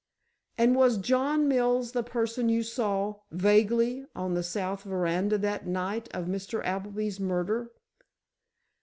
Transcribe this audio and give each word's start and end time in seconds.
"And 0.57 0.75
was 0.75 0.97
John 0.97 1.47
Mills 1.47 1.91
the 1.91 2.01
person 2.01 2.49
you 2.49 2.63
saw—vaguely—on 2.63 4.33
the 4.33 4.41
south 4.41 4.81
veranda 4.81 5.37
that 5.37 5.67
night 5.67 6.09
of 6.11 6.25
Mr. 6.25 6.65
Appleby's 6.65 7.19
murder?" 7.19 7.69